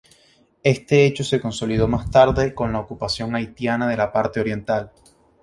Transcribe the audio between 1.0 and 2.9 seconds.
hecho se consolidó más tarde con la